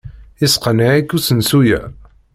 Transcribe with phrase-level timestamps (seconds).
[0.39, 1.79] Yesseqneɛ-ik usensu-a?